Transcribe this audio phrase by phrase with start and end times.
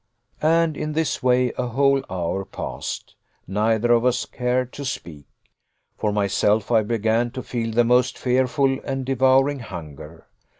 [0.41, 3.13] And in this way a whole hour passed.
[3.45, 5.27] Neither of us cared to speak.
[5.95, 10.25] For myself, I began to feel the most fearful and devouring hunger.